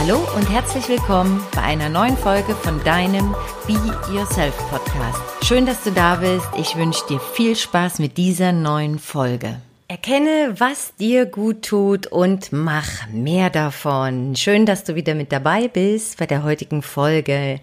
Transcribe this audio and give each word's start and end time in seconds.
Hallo 0.00 0.20
und 0.36 0.48
herzlich 0.48 0.88
willkommen 0.88 1.44
bei 1.56 1.62
einer 1.62 1.88
neuen 1.88 2.16
Folge 2.16 2.54
von 2.54 2.82
deinem 2.84 3.34
Be 3.66 3.72
Yourself 4.14 4.56
Podcast. 4.70 5.20
Schön, 5.44 5.66
dass 5.66 5.82
du 5.82 5.90
da 5.90 6.14
bist. 6.14 6.46
Ich 6.56 6.76
wünsche 6.76 7.04
dir 7.08 7.18
viel 7.18 7.56
Spaß 7.56 7.98
mit 7.98 8.16
dieser 8.16 8.52
neuen 8.52 9.00
Folge. 9.00 9.60
Erkenne, 9.88 10.54
was 10.56 10.94
dir 10.94 11.26
gut 11.26 11.62
tut 11.62 12.06
und 12.06 12.52
mach 12.52 13.08
mehr 13.08 13.50
davon. 13.50 14.36
Schön, 14.36 14.66
dass 14.66 14.84
du 14.84 14.94
wieder 14.94 15.16
mit 15.16 15.32
dabei 15.32 15.66
bist 15.66 16.18
bei 16.18 16.26
der 16.26 16.44
heutigen 16.44 16.82
Folge. 16.82 17.58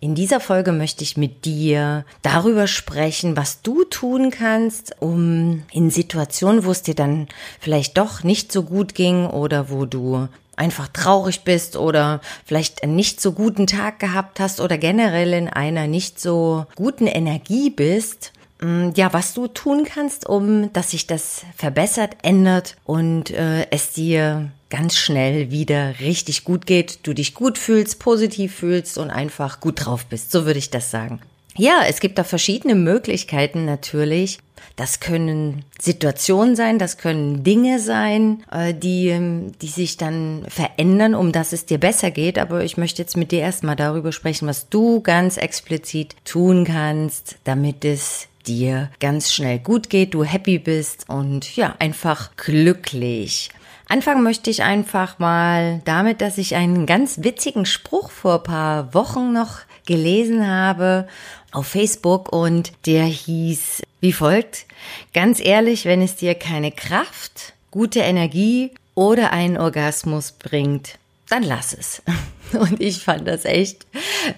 In 0.00 0.14
dieser 0.14 0.40
Folge 0.40 0.72
möchte 0.72 1.02
ich 1.02 1.16
mit 1.16 1.46
dir 1.46 2.04
darüber 2.20 2.66
sprechen, 2.66 3.34
was 3.34 3.62
du 3.62 3.84
tun 3.84 4.30
kannst, 4.30 4.94
um 5.00 5.62
in 5.72 5.90
Situationen, 5.90 6.66
wo 6.66 6.70
es 6.70 6.82
dir 6.82 6.94
dann 6.94 7.28
vielleicht 7.58 7.96
doch 7.96 8.24
nicht 8.24 8.52
so 8.52 8.62
gut 8.62 8.94
ging 8.94 9.26
oder 9.26 9.70
wo 9.70 9.86
du 9.86 10.28
einfach 10.58 10.88
traurig 10.88 11.44
bist 11.44 11.76
oder 11.76 12.20
vielleicht 12.44 12.86
nicht 12.86 13.20
so 13.20 13.32
guten 13.32 13.66
Tag 13.66 13.98
gehabt 13.98 14.40
hast 14.40 14.60
oder 14.60 14.78
generell 14.78 15.32
in 15.32 15.48
einer 15.48 15.86
nicht 15.86 16.20
so 16.20 16.66
guten 16.74 17.06
Energie 17.06 17.70
bist, 17.70 18.32
mm, 18.60 18.90
ja, 18.96 19.12
was 19.12 19.34
du 19.34 19.46
tun 19.46 19.84
kannst, 19.84 20.28
um 20.28 20.72
dass 20.72 20.90
sich 20.90 21.06
das 21.06 21.42
verbessert, 21.56 22.16
ändert 22.22 22.76
und 22.84 23.30
äh, 23.30 23.70
es 23.70 23.92
dir 23.92 24.50
ganz 24.70 24.96
schnell 24.96 25.50
wieder 25.50 26.00
richtig 26.00 26.44
gut 26.44 26.66
geht, 26.66 27.00
du 27.04 27.14
dich 27.14 27.34
gut 27.34 27.56
fühlst, 27.56 27.98
positiv 27.98 28.54
fühlst 28.54 28.98
und 28.98 29.10
einfach 29.10 29.60
gut 29.60 29.86
drauf 29.86 30.06
bist. 30.06 30.30
So 30.30 30.44
würde 30.44 30.58
ich 30.58 30.70
das 30.70 30.90
sagen. 30.90 31.20
Ja, 31.58 31.82
es 31.88 31.98
gibt 31.98 32.18
da 32.18 32.24
verschiedene 32.24 32.76
Möglichkeiten 32.76 33.64
natürlich. 33.64 34.38
Das 34.76 35.00
können 35.00 35.64
Situationen 35.80 36.54
sein, 36.54 36.78
das 36.78 36.98
können 36.98 37.42
Dinge 37.42 37.80
sein, 37.80 38.44
äh, 38.52 38.72
die, 38.72 39.08
ähm, 39.08 39.52
die 39.60 39.66
sich 39.66 39.96
dann 39.96 40.44
verändern, 40.48 41.16
um 41.16 41.32
dass 41.32 41.52
es 41.52 41.66
dir 41.66 41.78
besser 41.78 42.12
geht. 42.12 42.38
Aber 42.38 42.62
ich 42.62 42.76
möchte 42.76 43.02
jetzt 43.02 43.16
mit 43.16 43.32
dir 43.32 43.40
erstmal 43.40 43.74
darüber 43.74 44.12
sprechen, 44.12 44.46
was 44.46 44.68
du 44.68 45.00
ganz 45.00 45.36
explizit 45.36 46.14
tun 46.24 46.64
kannst, 46.64 47.38
damit 47.42 47.84
es 47.84 48.28
dir 48.46 48.90
ganz 49.00 49.32
schnell 49.32 49.58
gut 49.58 49.90
geht, 49.90 50.14
du 50.14 50.22
happy 50.22 50.60
bist 50.60 51.08
und 51.08 51.56
ja, 51.56 51.74
einfach 51.80 52.36
glücklich. 52.36 53.50
Anfangen 53.88 54.22
möchte 54.22 54.50
ich 54.50 54.62
einfach 54.62 55.18
mal 55.18 55.80
damit, 55.86 56.20
dass 56.20 56.36
ich 56.38 56.54
einen 56.54 56.84
ganz 56.84 57.24
witzigen 57.24 57.64
Spruch 57.64 58.10
vor 58.10 58.42
paar 58.42 58.92
Wochen 58.92 59.32
noch 59.32 59.60
gelesen 59.86 60.46
habe 60.46 61.08
auf 61.52 61.66
Facebook 61.66 62.32
und 62.32 62.72
der 62.86 63.04
hieß 63.04 63.82
wie 64.00 64.12
folgt. 64.12 64.66
Ganz 65.12 65.40
ehrlich, 65.40 65.84
wenn 65.84 66.02
es 66.02 66.16
dir 66.16 66.34
keine 66.34 66.72
Kraft, 66.72 67.54
gute 67.70 68.00
Energie 68.00 68.70
oder 68.94 69.32
einen 69.32 69.56
Orgasmus 69.56 70.32
bringt, 70.32 70.98
dann 71.28 71.42
lass 71.42 71.72
es. 71.72 72.02
Und 72.58 72.80
ich 72.80 73.04
fand 73.04 73.28
das 73.28 73.44
echt 73.44 73.86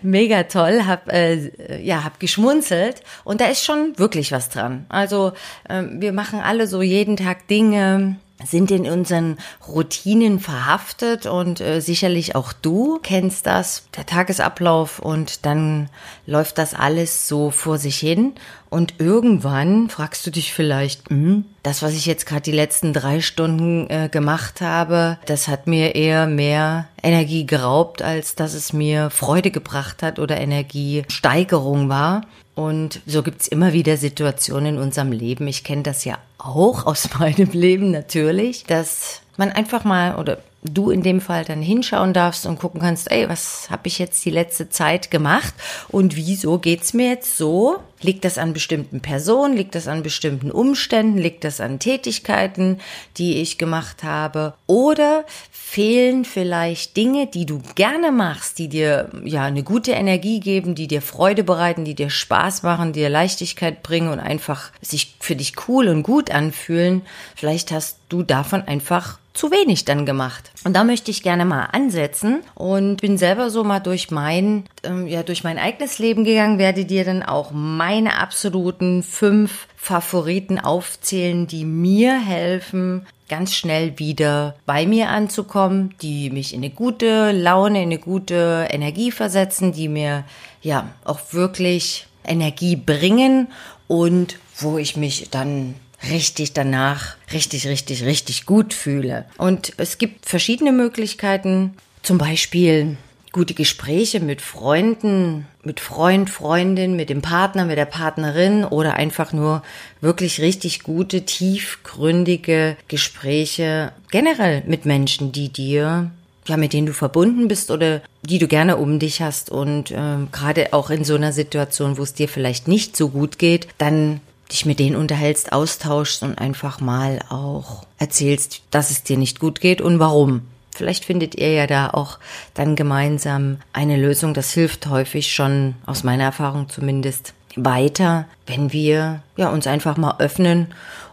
mega 0.02 0.42
toll, 0.42 0.82
hab 0.84 1.12
äh, 1.12 1.80
ja 1.80 2.02
hab 2.02 2.18
geschmunzelt 2.18 3.02
und 3.22 3.40
da 3.40 3.46
ist 3.46 3.64
schon 3.64 3.96
wirklich 3.98 4.32
was 4.32 4.48
dran. 4.48 4.84
Also 4.88 5.32
äh, 5.68 5.84
wir 5.84 6.12
machen 6.12 6.40
alle 6.40 6.66
so 6.66 6.82
jeden 6.82 7.16
Tag 7.16 7.46
Dinge, 7.46 8.16
sind 8.44 8.70
in 8.70 8.86
unseren 8.86 9.38
Routinen 9.66 10.40
verhaftet 10.40 11.26
und 11.26 11.60
äh, 11.60 11.80
sicherlich 11.80 12.34
auch 12.34 12.52
du 12.52 12.98
kennst 13.02 13.46
das, 13.46 13.84
der 13.96 14.06
Tagesablauf 14.06 14.98
und 14.98 15.44
dann 15.46 15.88
läuft 16.26 16.58
das 16.58 16.74
alles 16.74 17.28
so 17.28 17.50
vor 17.50 17.78
sich 17.78 17.96
hin 17.96 18.34
und 18.70 18.94
irgendwann 18.98 19.90
fragst 19.90 20.24
du 20.26 20.30
dich 20.30 20.54
vielleicht, 20.54 21.10
hm, 21.10 21.44
das, 21.64 21.82
was 21.82 21.94
ich 21.94 22.06
jetzt 22.06 22.24
gerade 22.24 22.42
die 22.42 22.52
letzten 22.52 22.92
drei 22.92 23.20
Stunden 23.20 23.90
äh, 23.90 24.08
gemacht 24.08 24.60
habe, 24.60 25.18
das 25.26 25.48
hat 25.48 25.66
mir 25.66 25.96
eher 25.96 26.28
mehr 26.28 26.86
Energie 27.02 27.46
geraubt, 27.46 28.00
als 28.00 28.36
dass 28.36 28.54
es 28.54 28.72
mir 28.72 29.10
Freude 29.10 29.50
gebracht 29.50 30.04
hat 30.04 30.20
oder 30.20 30.40
Energiesteigerung 30.40 31.88
war. 31.88 32.22
Und 32.54 33.00
so 33.06 33.24
gibt's 33.24 33.48
immer 33.48 33.72
wieder 33.72 33.96
Situationen 33.96 34.76
in 34.76 34.80
unserem 34.80 35.10
Leben. 35.10 35.48
Ich 35.48 35.64
kenne 35.64 35.82
das 35.82 36.04
ja 36.04 36.18
auch 36.38 36.86
aus 36.86 37.08
meinem 37.18 37.50
Leben 37.50 37.90
natürlich, 37.90 38.64
dass 38.64 39.22
man 39.36 39.50
einfach 39.50 39.82
mal 39.82 40.14
oder 40.14 40.38
du 40.62 40.90
in 40.90 41.02
dem 41.02 41.20
Fall 41.20 41.44
dann 41.44 41.62
hinschauen 41.62 42.12
darfst 42.12 42.46
und 42.46 42.58
gucken 42.58 42.80
kannst, 42.80 43.10
ey, 43.10 43.28
was 43.28 43.68
habe 43.70 43.88
ich 43.88 43.98
jetzt 43.98 44.24
die 44.24 44.30
letzte 44.30 44.68
Zeit 44.68 45.10
gemacht 45.10 45.54
und 45.88 46.16
wieso 46.16 46.58
geht's 46.58 46.92
mir 46.92 47.08
jetzt 47.08 47.36
so? 47.36 47.78
Liegt 48.02 48.24
das 48.24 48.38
an 48.38 48.54
bestimmten 48.54 49.00
Personen? 49.00 49.56
Liegt 49.56 49.74
das 49.74 49.86
an 49.86 50.02
bestimmten 50.02 50.50
Umständen? 50.50 51.18
Liegt 51.18 51.44
das 51.44 51.60
an 51.60 51.78
Tätigkeiten, 51.78 52.78
die 53.18 53.42
ich 53.42 53.58
gemacht 53.58 54.04
habe? 54.04 54.54
Oder 54.66 55.24
fehlen 55.50 56.24
vielleicht 56.24 56.96
Dinge, 56.96 57.26
die 57.26 57.44
du 57.46 57.60
gerne 57.74 58.10
machst, 58.10 58.58
die 58.58 58.68
dir 58.68 59.10
ja 59.22 59.44
eine 59.44 59.62
gute 59.62 59.92
Energie 59.92 60.40
geben, 60.40 60.74
die 60.74 60.88
dir 60.88 61.02
Freude 61.02 61.44
bereiten, 61.44 61.84
die 61.84 61.94
dir 61.94 62.10
Spaß 62.10 62.62
machen, 62.62 62.92
dir 62.92 63.10
Leichtigkeit 63.10 63.82
bringen 63.82 64.08
und 64.08 64.18
einfach 64.18 64.72
sich 64.80 65.14
für 65.20 65.36
dich 65.36 65.68
cool 65.68 65.88
und 65.88 66.02
gut 66.02 66.30
anfühlen? 66.30 67.02
Vielleicht 67.36 67.70
hast 67.70 67.98
du 68.08 68.22
davon 68.22 68.62
einfach 68.62 69.18
zu 69.32 69.50
wenig 69.50 69.84
dann 69.84 70.06
gemacht. 70.06 70.50
Und 70.64 70.74
da 70.74 70.84
möchte 70.84 71.10
ich 71.10 71.22
gerne 71.22 71.44
mal 71.44 71.66
ansetzen 71.66 72.40
und 72.54 73.00
bin 73.00 73.16
selber 73.16 73.50
so 73.50 73.64
mal 73.64 73.80
durch 73.80 74.10
mein, 74.10 74.64
ähm, 74.82 75.06
ja, 75.06 75.22
durch 75.22 75.44
mein 75.44 75.58
eigenes 75.58 75.98
Leben 75.98 76.24
gegangen, 76.24 76.58
werde 76.58 76.84
dir 76.84 77.04
dann 77.04 77.22
auch 77.22 77.50
meine 77.52 78.18
absoluten 78.18 79.02
fünf 79.02 79.68
Favoriten 79.76 80.58
aufzählen, 80.58 81.46
die 81.46 81.64
mir 81.64 82.18
helfen, 82.20 83.06
ganz 83.28 83.54
schnell 83.54 83.98
wieder 83.98 84.56
bei 84.66 84.86
mir 84.86 85.08
anzukommen, 85.08 85.94
die 86.02 86.30
mich 86.30 86.52
in 86.52 86.62
eine 86.62 86.70
gute 86.70 87.30
Laune, 87.30 87.78
in 87.78 87.88
eine 87.88 87.98
gute 87.98 88.66
Energie 88.70 89.12
versetzen, 89.12 89.72
die 89.72 89.88
mir 89.88 90.24
ja 90.60 90.90
auch 91.04 91.20
wirklich 91.32 92.06
Energie 92.24 92.76
bringen 92.76 93.48
und 93.86 94.38
wo 94.58 94.78
ich 94.78 94.96
mich 94.96 95.30
dann 95.30 95.76
richtig 96.08 96.52
danach 96.52 97.16
richtig, 97.32 97.66
richtig, 97.66 98.04
richtig 98.04 98.46
gut 98.46 98.74
fühle. 98.74 99.26
Und 99.36 99.72
es 99.76 99.98
gibt 99.98 100.26
verschiedene 100.26 100.72
Möglichkeiten, 100.72 101.74
zum 102.02 102.18
Beispiel 102.18 102.96
gute 103.32 103.54
Gespräche 103.54 104.20
mit 104.20 104.40
Freunden, 104.40 105.46
mit 105.62 105.78
Freund, 105.78 106.30
Freundin, 106.30 106.96
mit 106.96 107.10
dem 107.10 107.22
Partner, 107.22 107.64
mit 107.64 107.78
der 107.78 107.84
Partnerin 107.84 108.64
oder 108.64 108.94
einfach 108.94 109.32
nur 109.32 109.62
wirklich 110.00 110.40
richtig 110.40 110.82
gute, 110.82 111.24
tiefgründige 111.24 112.76
Gespräche 112.88 113.92
generell 114.10 114.62
mit 114.66 114.84
Menschen, 114.84 115.32
die 115.32 115.48
dir 115.48 116.10
ja, 116.46 116.56
mit 116.56 116.72
denen 116.72 116.86
du 116.86 116.92
verbunden 116.92 117.46
bist 117.46 117.70
oder 117.70 118.00
die 118.22 118.38
du 118.38 118.48
gerne 118.48 118.78
um 118.78 118.98
dich 118.98 119.22
hast 119.22 119.50
und 119.50 119.92
ähm, 119.94 120.28
gerade 120.32 120.72
auch 120.72 120.90
in 120.90 121.04
so 121.04 121.14
einer 121.14 121.32
Situation, 121.32 121.96
wo 121.96 122.02
es 122.02 122.14
dir 122.14 122.28
vielleicht 122.28 122.66
nicht 122.66 122.96
so 122.96 123.10
gut 123.10 123.38
geht, 123.38 123.68
dann 123.78 124.20
dich 124.52 124.66
mit 124.66 124.78
denen 124.78 124.96
unterhältst, 124.96 125.52
austauschst 125.52 126.22
und 126.22 126.38
einfach 126.38 126.80
mal 126.80 127.20
auch 127.28 127.84
erzählst, 127.98 128.62
dass 128.70 128.90
es 128.90 129.02
dir 129.02 129.16
nicht 129.16 129.40
gut 129.40 129.60
geht 129.60 129.80
und 129.80 129.98
warum. 129.98 130.42
Vielleicht 130.74 131.04
findet 131.04 131.34
ihr 131.34 131.52
ja 131.52 131.66
da 131.66 131.90
auch 131.90 132.18
dann 132.54 132.76
gemeinsam 132.76 133.58
eine 133.72 133.96
Lösung. 133.96 134.34
Das 134.34 134.52
hilft 134.52 134.86
häufig 134.86 135.32
schon, 135.32 135.74
aus 135.84 136.04
meiner 136.04 136.24
Erfahrung 136.24 136.68
zumindest, 136.68 137.34
weiter, 137.56 138.26
wenn 138.46 138.72
wir 138.72 139.22
ja 139.36 139.50
uns 139.50 139.66
einfach 139.66 139.96
mal 139.96 140.16
öffnen 140.18 140.72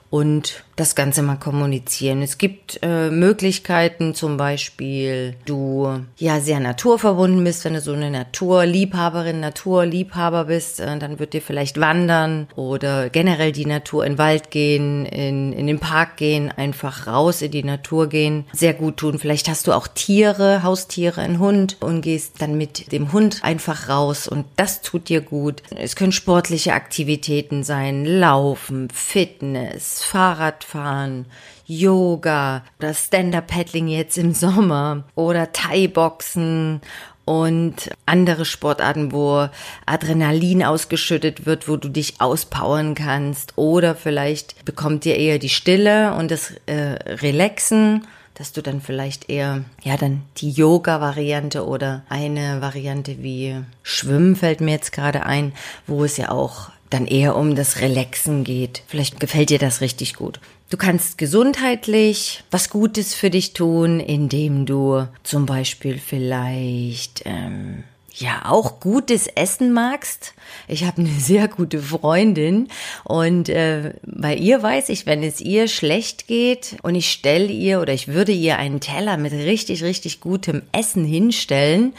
und 0.09 0.63
das 0.77 0.95
Ganze 0.95 1.23
mal 1.23 1.37
kommunizieren. 1.37 2.21
Es 2.21 2.37
gibt 2.37 2.79
äh, 2.83 3.09
Möglichkeiten, 3.09 4.13
zum 4.13 4.37
Beispiel 4.37 5.35
du 5.45 6.05
ja 6.17 6.39
sehr 6.39 6.59
naturverbunden 6.59 7.43
bist, 7.43 7.65
wenn 7.65 7.73
du 7.73 7.81
so 7.81 7.93
eine 7.93 8.11
Naturliebhaberin, 8.11 9.39
Naturliebhaber 9.39 10.45
bist, 10.45 10.79
äh, 10.79 10.97
dann 10.99 11.19
wird 11.19 11.33
dir 11.33 11.41
vielleicht 11.41 11.79
wandern 11.79 12.47
oder 12.55 13.09
generell 13.09 13.51
die 13.51 13.65
Natur 13.65 14.05
in 14.05 14.13
den 14.13 14.17
Wald 14.19 14.51
gehen, 14.51 15.07
in, 15.07 15.51
in 15.51 15.65
den 15.65 15.79
Park 15.79 16.17
gehen, 16.17 16.51
einfach 16.55 17.07
raus 17.07 17.41
in 17.41 17.51
die 17.51 17.63
Natur 17.63 18.07
gehen, 18.07 18.45
sehr 18.53 18.75
gut 18.75 18.97
tun. 18.97 19.17
Vielleicht 19.17 19.49
hast 19.49 19.65
du 19.65 19.73
auch 19.73 19.87
Tiere, 19.87 20.61
Haustiere, 20.61 21.21
einen 21.21 21.39
Hund 21.39 21.77
und 21.79 22.01
gehst 22.01 22.39
dann 22.39 22.55
mit 22.55 22.91
dem 22.91 23.13
Hund 23.13 23.39
einfach 23.43 23.89
raus 23.89 24.27
und 24.27 24.45
das 24.57 24.83
tut 24.83 25.09
dir 25.09 25.21
gut. 25.21 25.63
Es 25.75 25.95
können 25.95 26.11
sportliche 26.11 26.73
Aktivitäten 26.73 27.63
sein, 27.63 28.05
Laufen, 28.05 28.89
Fitness, 28.91 30.03
Fahrrad 30.03 30.66
Radfahren, 30.67 31.25
Yoga 31.65 32.63
oder 32.79 32.93
Stand-Up-Paddling 32.93 33.87
jetzt 33.87 34.17
im 34.17 34.33
Sommer 34.33 35.03
oder 35.15 35.51
Thai-Boxen 35.51 36.81
und 37.25 37.89
andere 38.05 38.45
Sportarten, 38.45 39.11
wo 39.11 39.49
Adrenalin 39.85 40.63
ausgeschüttet 40.63 41.45
wird, 41.45 41.67
wo 41.67 41.75
du 41.75 41.89
dich 41.89 42.21
auspowern 42.21 42.95
kannst. 42.95 43.53
Oder 43.57 43.95
vielleicht 43.95 44.63
bekommt 44.63 45.03
dir 45.03 45.17
eher 45.17 45.37
die 45.37 45.49
Stille 45.49 46.13
und 46.13 46.31
das 46.31 46.53
äh, 46.67 46.95
Relaxen, 47.05 48.07
dass 48.35 48.53
du 48.53 48.61
dann 48.61 48.81
vielleicht 48.81 49.29
eher, 49.29 49.63
ja, 49.83 49.97
dann 49.97 50.21
die 50.37 50.51
Yoga-Variante 50.51 51.65
oder 51.65 52.03
eine 52.07 52.61
Variante 52.61 53.21
wie 53.23 53.57
Schwimmen 53.83 54.35
fällt 54.35 54.61
mir 54.61 54.71
jetzt 54.71 54.93
gerade 54.93 55.25
ein, 55.25 55.51
wo 55.85 56.05
es 56.05 56.17
ja 56.17 56.29
auch 56.29 56.69
dann 56.89 57.07
eher 57.07 57.35
um 57.35 57.55
das 57.55 57.81
Relaxen 57.81 58.43
geht. 58.43 58.83
Vielleicht 58.87 59.19
gefällt 59.19 59.49
dir 59.49 59.59
das 59.59 59.81
richtig 59.81 60.15
gut. 60.15 60.39
Du 60.69 60.75
kannst 60.75 61.17
gesundheitlich 61.17 62.43
was 62.51 62.69
Gutes 62.69 63.13
für 63.13 63.29
dich 63.29 63.53
tun, 63.53 64.01
indem 64.01 64.65
du 64.65 65.07
zum 65.23 65.45
Beispiel 65.45 65.97
vielleicht 65.97 67.21
ähm, 67.23 67.85
ja 68.13 68.41
auch 68.43 68.81
gutes 68.81 69.27
Essen 69.27 69.71
magst. 69.71 70.33
Ich 70.67 70.83
habe 70.83 70.97
eine 71.01 71.09
sehr 71.19 71.47
gute 71.47 71.81
Freundin 71.81 72.67
und 73.05 73.47
äh, 73.47 73.93
bei 74.05 74.35
ihr 74.35 74.61
weiß 74.61 74.89
ich, 74.89 75.05
wenn 75.05 75.23
es 75.23 75.39
ihr 75.39 75.69
schlecht 75.69 76.27
geht 76.27 76.75
und 76.83 76.95
ich 76.95 77.13
stelle 77.13 77.47
ihr 77.47 77.79
oder 77.79 77.93
ich 77.93 78.09
würde 78.09 78.33
ihr 78.33 78.57
einen 78.57 78.81
Teller 78.81 79.15
mit 79.15 79.31
richtig, 79.31 79.83
richtig 79.83 80.19
gutem 80.19 80.63
Essen 80.73 81.05
hinstellen, 81.05 81.93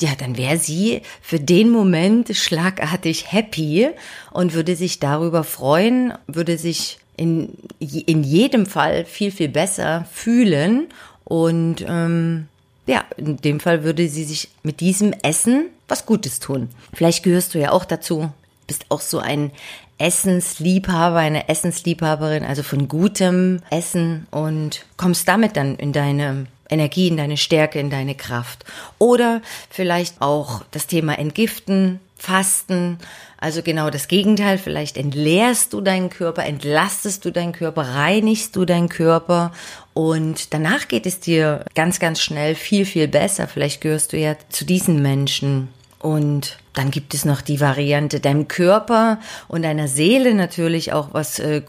ja, 0.00 0.10
dann 0.18 0.38
wäre 0.38 0.58
sie 0.58 1.02
für 1.20 1.40
den 1.40 1.68
Moment 1.70 2.34
schlagartig 2.34 3.30
happy 3.30 3.88
und 4.30 4.54
würde 4.54 4.74
sich 4.74 5.00
darüber 5.00 5.44
freuen, 5.44 6.12
würde 6.26 6.56
sich 6.58 6.98
in, 7.16 7.56
in 7.78 8.22
jedem 8.22 8.66
Fall 8.66 9.04
viel, 9.04 9.30
viel 9.30 9.48
besser 9.48 10.06
fühlen 10.12 10.88
und 11.24 11.84
ähm, 11.86 12.48
ja, 12.86 13.04
in 13.16 13.36
dem 13.38 13.60
Fall 13.60 13.82
würde 13.82 14.08
sie 14.08 14.24
sich 14.24 14.48
mit 14.62 14.80
diesem 14.80 15.12
Essen 15.22 15.70
was 15.88 16.06
Gutes 16.06 16.40
tun. 16.40 16.68
Vielleicht 16.92 17.22
gehörst 17.22 17.54
du 17.54 17.58
ja 17.58 17.72
auch 17.72 17.84
dazu, 17.84 18.30
bist 18.66 18.86
auch 18.90 19.00
so 19.00 19.18
ein 19.18 19.50
Essensliebhaber, 19.98 21.18
eine 21.18 21.48
Essensliebhaberin, 21.48 22.44
also 22.44 22.62
von 22.62 22.88
gutem 22.88 23.62
Essen 23.70 24.26
und 24.30 24.84
kommst 24.96 25.26
damit 25.26 25.56
dann 25.56 25.76
in 25.76 25.92
deine 25.92 26.46
Energie, 26.68 27.08
in 27.08 27.16
deine 27.16 27.36
Stärke, 27.36 27.78
in 27.78 27.90
deine 27.90 28.14
Kraft. 28.14 28.64
Oder 28.98 29.40
vielleicht 29.70 30.20
auch 30.20 30.62
das 30.70 30.86
Thema 30.86 31.18
Entgiften, 31.18 32.00
Fasten, 32.16 32.98
also 33.46 33.62
genau 33.62 33.90
das 33.90 34.08
Gegenteil. 34.08 34.58
Vielleicht 34.58 34.96
entleerst 34.96 35.72
du 35.72 35.80
deinen 35.80 36.10
Körper, 36.10 36.44
entlastest 36.44 37.24
du 37.24 37.30
deinen 37.30 37.52
Körper, 37.52 37.82
reinigst 37.82 38.56
du 38.56 38.64
deinen 38.64 38.88
Körper 38.88 39.52
und 39.94 40.52
danach 40.52 40.88
geht 40.88 41.06
es 41.06 41.20
dir 41.20 41.64
ganz, 41.76 42.00
ganz 42.00 42.20
schnell 42.20 42.56
viel, 42.56 42.84
viel 42.84 43.06
besser. 43.06 43.46
Vielleicht 43.46 43.80
gehörst 43.80 44.12
du 44.12 44.18
ja 44.18 44.34
zu 44.48 44.64
diesen 44.64 45.00
Menschen. 45.00 45.68
Und 46.00 46.58
dann 46.72 46.90
gibt 46.90 47.14
es 47.14 47.24
noch 47.24 47.40
die 47.40 47.60
Variante, 47.60 48.18
deinem 48.18 48.48
Körper 48.48 49.20
und 49.46 49.62
deiner 49.62 49.86
Seele 49.86 50.34
natürlich 50.34 50.92
auch 50.92 51.10
was, 51.12 51.38
äh, 51.38 51.62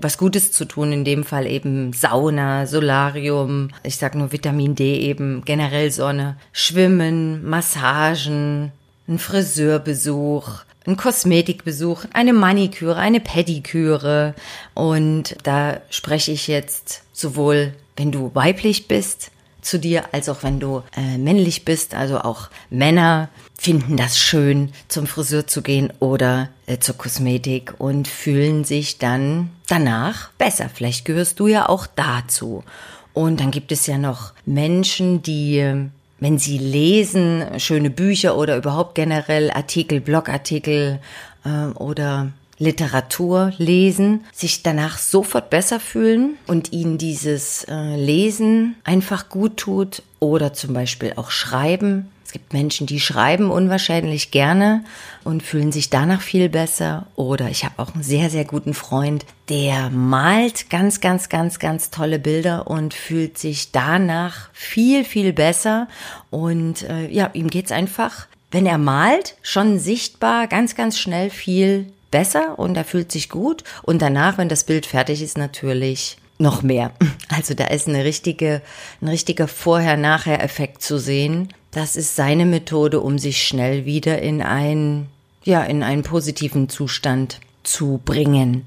was 0.00 0.18
Gutes 0.18 0.52
zu 0.52 0.66
tun. 0.66 0.92
In 0.92 1.04
dem 1.04 1.24
Fall 1.24 1.48
eben 1.48 1.92
Sauna, 1.94 2.66
Solarium, 2.66 3.70
ich 3.82 3.96
sag 3.96 4.14
nur 4.14 4.30
Vitamin 4.30 4.76
D 4.76 5.00
eben, 5.00 5.42
generell 5.44 5.90
Sonne, 5.90 6.36
Schwimmen, 6.52 7.44
Massagen, 7.44 8.70
ein 9.08 9.18
Friseurbesuch, 9.18 10.62
ein 10.88 10.96
Kosmetikbesuch, 10.96 12.04
eine 12.12 12.32
Maniküre, 12.32 12.96
eine 12.96 13.20
Pediküre. 13.20 14.34
Und 14.74 15.36
da 15.44 15.80
spreche 15.90 16.32
ich 16.32 16.48
jetzt 16.48 17.02
sowohl, 17.12 17.74
wenn 17.96 18.10
du 18.10 18.30
weiblich 18.34 18.88
bist, 18.88 19.30
zu 19.60 19.78
dir, 19.78 20.04
als 20.12 20.28
auch 20.28 20.42
wenn 20.42 20.60
du 20.60 20.82
äh, 20.96 21.18
männlich 21.18 21.64
bist. 21.64 21.94
Also 21.94 22.20
auch 22.20 22.48
Männer 22.70 23.28
finden 23.58 23.96
das 23.96 24.18
schön, 24.18 24.72
zum 24.86 25.06
Friseur 25.06 25.46
zu 25.46 25.62
gehen 25.62 25.92
oder 25.98 26.48
äh, 26.66 26.78
zur 26.78 26.96
Kosmetik 26.96 27.74
und 27.78 28.08
fühlen 28.08 28.64
sich 28.64 28.98
dann 28.98 29.50
danach 29.66 30.30
besser. 30.38 30.70
Vielleicht 30.72 31.04
gehörst 31.04 31.40
du 31.40 31.48
ja 31.48 31.68
auch 31.68 31.86
dazu. 31.86 32.64
Und 33.12 33.40
dann 33.40 33.50
gibt 33.50 33.72
es 33.72 33.86
ja 33.86 33.98
noch 33.98 34.32
Menschen, 34.46 35.22
die 35.22 35.90
wenn 36.20 36.38
Sie 36.38 36.58
lesen, 36.58 37.44
schöne 37.58 37.90
Bücher 37.90 38.36
oder 38.36 38.56
überhaupt 38.56 38.94
generell 38.94 39.50
Artikel, 39.50 40.00
Blogartikel 40.00 41.00
äh, 41.44 41.78
oder 41.78 42.32
Literatur 42.58 43.52
lesen, 43.58 44.24
sich 44.32 44.62
danach 44.64 44.98
sofort 44.98 45.48
besser 45.48 45.78
fühlen 45.78 46.36
und 46.48 46.72
ihnen 46.72 46.98
dieses 46.98 47.64
äh, 47.64 47.96
Lesen 47.96 48.74
einfach 48.82 49.28
gut 49.28 49.56
tut 49.58 50.02
oder 50.18 50.52
zum 50.52 50.74
Beispiel 50.74 51.12
auch 51.16 51.30
Schreiben 51.30 52.10
es 52.28 52.32
gibt 52.32 52.52
Menschen, 52.52 52.86
die 52.86 53.00
schreiben 53.00 53.50
unwahrscheinlich 53.50 54.30
gerne 54.30 54.84
und 55.24 55.42
fühlen 55.42 55.72
sich 55.72 55.88
danach 55.88 56.20
viel 56.20 56.50
besser. 56.50 57.06
Oder 57.16 57.48
ich 57.48 57.64
habe 57.64 57.78
auch 57.78 57.94
einen 57.94 58.02
sehr, 58.02 58.28
sehr 58.28 58.44
guten 58.44 58.74
Freund, 58.74 59.24
der 59.48 59.88
malt 59.88 60.68
ganz, 60.68 61.00
ganz, 61.00 61.30
ganz, 61.30 61.58
ganz 61.58 61.88
tolle 61.88 62.18
Bilder 62.18 62.66
und 62.66 62.92
fühlt 62.92 63.38
sich 63.38 63.72
danach 63.72 64.50
viel, 64.52 65.04
viel 65.04 65.32
besser. 65.32 65.88
Und 66.28 66.82
äh, 66.82 67.08
ja, 67.08 67.30
ihm 67.32 67.48
geht's 67.48 67.72
einfach, 67.72 68.26
wenn 68.50 68.66
er 68.66 68.76
malt, 68.76 69.36
schon 69.40 69.78
sichtbar, 69.78 70.48
ganz, 70.48 70.74
ganz 70.74 70.98
schnell 70.98 71.30
viel 71.30 71.90
besser 72.10 72.58
und 72.58 72.76
er 72.76 72.84
fühlt 72.84 73.10
sich 73.10 73.30
gut. 73.30 73.64
Und 73.84 74.02
danach, 74.02 74.36
wenn 74.36 74.50
das 74.50 74.64
Bild 74.64 74.84
fertig 74.84 75.22
ist, 75.22 75.38
natürlich 75.38 76.18
noch 76.38 76.62
mehr. 76.62 76.92
Also 77.28 77.54
da 77.54 77.64
ist 77.64 77.88
eine 77.88 78.04
richtige, 78.04 78.62
ein 79.02 79.08
richtiger 79.08 79.48
Vorher-Nachher-Effekt 79.48 80.82
zu 80.82 80.98
sehen. 80.98 81.52
Das 81.70 81.94
ist 81.94 82.16
seine 82.16 82.46
Methode, 82.46 83.00
um 83.00 83.18
sich 83.18 83.46
schnell 83.46 83.84
wieder 83.84 84.22
in 84.22 84.40
einen, 84.40 85.08
ja, 85.44 85.62
in 85.62 85.82
einen 85.82 86.02
positiven 86.02 86.68
Zustand 86.68 87.40
zu 87.64 88.00
bringen. 88.04 88.64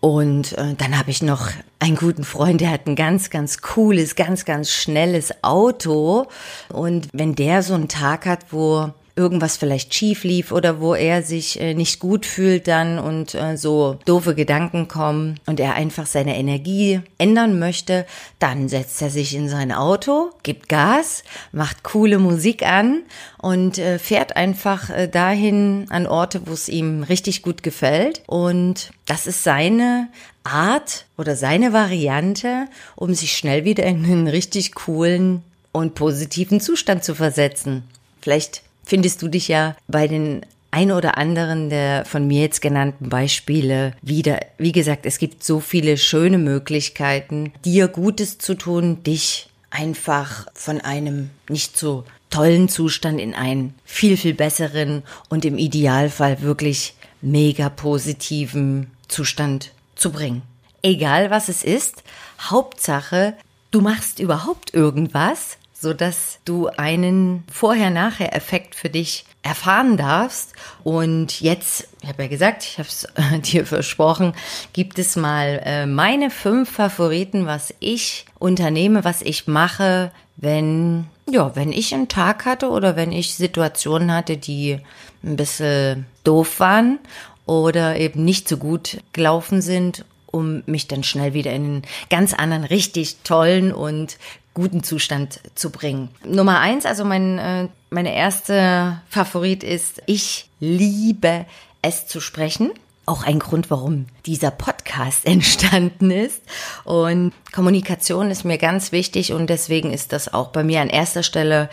Und 0.00 0.52
äh, 0.52 0.74
dann 0.76 0.98
habe 0.98 1.10
ich 1.10 1.22
noch 1.22 1.48
einen 1.78 1.96
guten 1.96 2.24
Freund, 2.24 2.60
der 2.60 2.70
hat 2.70 2.86
ein 2.86 2.96
ganz, 2.96 3.30
ganz 3.30 3.60
cooles, 3.60 4.14
ganz, 4.14 4.44
ganz 4.44 4.70
schnelles 4.70 5.42
Auto. 5.42 6.26
Und 6.68 7.08
wenn 7.12 7.34
der 7.34 7.62
so 7.62 7.74
einen 7.74 7.88
Tag 7.88 8.26
hat, 8.26 8.52
wo 8.52 8.92
irgendwas 9.16 9.56
vielleicht 9.56 9.94
schief 9.94 10.24
lief 10.24 10.52
oder 10.52 10.80
wo 10.80 10.94
er 10.94 11.22
sich 11.22 11.58
äh, 11.58 11.74
nicht 11.74 12.00
gut 12.00 12.26
fühlt 12.26 12.68
dann 12.68 12.98
und 12.98 13.34
äh, 13.34 13.56
so 13.56 13.98
doofe 14.04 14.34
Gedanken 14.34 14.88
kommen 14.88 15.40
und 15.46 15.58
er 15.58 15.74
einfach 15.74 16.06
seine 16.06 16.36
Energie 16.36 17.00
ändern 17.16 17.58
möchte, 17.58 18.06
dann 18.38 18.68
setzt 18.68 19.00
er 19.00 19.08
sich 19.08 19.34
in 19.34 19.48
sein 19.48 19.72
Auto, 19.72 20.30
gibt 20.42 20.68
Gas, 20.68 21.24
macht 21.50 21.82
coole 21.82 22.18
Musik 22.18 22.62
an 22.62 23.02
und 23.38 23.78
äh, 23.78 23.98
fährt 23.98 24.36
einfach 24.36 24.90
dahin 25.10 25.86
an 25.88 26.06
Orte, 26.06 26.42
wo 26.44 26.52
es 26.52 26.68
ihm 26.68 27.02
richtig 27.02 27.42
gut 27.42 27.62
gefällt 27.62 28.22
und 28.26 28.90
das 29.06 29.26
ist 29.26 29.42
seine 29.42 30.08
Art 30.44 31.06
oder 31.16 31.36
seine 31.36 31.72
Variante, 31.72 32.66
um 32.94 33.14
sich 33.14 33.36
schnell 33.36 33.64
wieder 33.64 33.84
in 33.84 34.04
einen 34.04 34.28
richtig 34.28 34.74
coolen 34.74 35.42
und 35.72 35.94
positiven 35.94 36.60
Zustand 36.60 37.02
zu 37.02 37.14
versetzen. 37.14 37.82
Vielleicht 38.20 38.62
findest 38.86 39.20
du 39.20 39.28
dich 39.28 39.48
ja 39.48 39.76
bei 39.88 40.08
den 40.08 40.46
ein 40.70 40.92
oder 40.92 41.18
anderen 41.18 41.70
der 41.70 42.04
von 42.04 42.26
mir 42.26 42.42
jetzt 42.42 42.60
genannten 42.60 43.08
Beispiele 43.08 43.94
wieder. 44.02 44.40
Wie 44.58 44.72
gesagt, 44.72 45.06
es 45.06 45.18
gibt 45.18 45.42
so 45.44 45.60
viele 45.60 45.96
schöne 45.96 46.38
Möglichkeiten, 46.38 47.52
dir 47.64 47.88
Gutes 47.88 48.38
zu 48.38 48.54
tun, 48.54 49.02
dich 49.02 49.48
einfach 49.70 50.46
von 50.54 50.80
einem 50.80 51.30
nicht 51.48 51.76
so 51.76 52.04
tollen 52.30 52.68
Zustand 52.68 53.20
in 53.20 53.34
einen 53.34 53.74
viel, 53.84 54.16
viel 54.16 54.34
besseren 54.34 55.02
und 55.28 55.44
im 55.44 55.58
Idealfall 55.58 56.42
wirklich 56.42 56.94
mega 57.22 57.68
positiven 57.68 58.90
Zustand 59.08 59.72
zu 59.94 60.10
bringen. 60.12 60.42
Egal 60.82 61.30
was 61.30 61.48
es 61.48 61.64
ist, 61.64 62.02
Hauptsache, 62.40 63.34
du 63.70 63.80
machst 63.80 64.18
überhaupt 64.18 64.74
irgendwas, 64.74 65.56
so 65.78 65.92
dass 65.92 66.38
du 66.44 66.68
einen 66.68 67.44
Vorher-Nachher-Effekt 67.52 68.74
für 68.74 68.88
dich 68.88 69.24
erfahren 69.42 69.96
darfst. 69.96 70.54
Und 70.84 71.40
jetzt, 71.40 71.88
ich 72.02 72.08
habe 72.08 72.24
ja 72.24 72.28
gesagt, 72.28 72.64
ich 72.64 72.78
habe 72.78 72.88
es 72.88 73.06
dir 73.52 73.66
versprochen, 73.66 74.32
gibt 74.72 74.98
es 74.98 75.16
mal 75.16 75.60
äh, 75.64 75.86
meine 75.86 76.30
fünf 76.30 76.70
Favoriten, 76.70 77.46
was 77.46 77.74
ich 77.78 78.24
unternehme, 78.38 79.04
was 79.04 79.22
ich 79.22 79.46
mache, 79.46 80.12
wenn 80.36 81.06
ja, 81.28 81.56
wenn 81.56 81.72
ich 81.72 81.92
einen 81.92 82.08
Tag 82.08 82.44
hatte 82.44 82.70
oder 82.70 82.94
wenn 82.94 83.10
ich 83.10 83.34
Situationen 83.34 84.12
hatte, 84.12 84.36
die 84.36 84.78
ein 85.24 85.36
bisschen 85.36 86.06
doof 86.22 86.60
waren 86.60 87.00
oder 87.46 87.96
eben 87.96 88.24
nicht 88.24 88.48
so 88.48 88.56
gut 88.56 88.98
gelaufen 89.12 89.60
sind 89.60 90.04
um 90.36 90.62
mich 90.66 90.86
dann 90.86 91.02
schnell 91.02 91.32
wieder 91.32 91.52
in 91.52 91.64
einen 91.64 91.82
ganz 92.10 92.34
anderen, 92.34 92.64
richtig 92.64 93.18
tollen 93.24 93.72
und 93.72 94.18
guten 94.56 94.82
Zustand 94.82 95.40
zu 95.54 95.68
bringen. 95.70 96.08
Nummer 96.24 96.60
eins, 96.60 96.86
also 96.86 97.04
mein, 97.04 97.38
äh, 97.38 97.68
meine 97.90 98.16
erste 98.16 99.02
Favorit 99.10 99.62
ist, 99.62 100.02
ich 100.06 100.48
liebe 100.60 101.44
es 101.82 102.06
zu 102.06 102.20
sprechen. 102.20 102.72
Auch 103.04 103.22
ein 103.22 103.38
Grund, 103.38 103.70
warum 103.70 104.06
dieser 104.24 104.50
Podcast 104.50 105.26
entstanden 105.26 106.10
ist. 106.10 106.40
Und 106.84 107.34
Kommunikation 107.52 108.30
ist 108.30 108.46
mir 108.46 108.56
ganz 108.56 108.92
wichtig 108.92 109.34
und 109.34 109.48
deswegen 109.48 109.92
ist 109.92 110.12
das 110.12 110.32
auch 110.32 110.48
bei 110.48 110.64
mir 110.64 110.80
an 110.80 110.88
erster 110.88 111.22
Stelle, 111.22 111.68